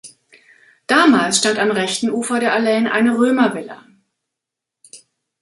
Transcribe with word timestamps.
Damals 0.87 1.37
stand 1.37 1.59
am 1.59 1.69
rechten 1.69 2.09
Ufer 2.09 2.39
der 2.39 2.53
Allaine 2.55 2.91
eine 2.91 3.19
Römervilla. 3.19 3.85